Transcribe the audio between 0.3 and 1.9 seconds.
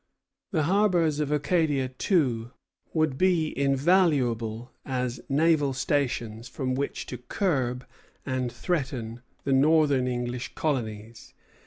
The harbors of Acadia,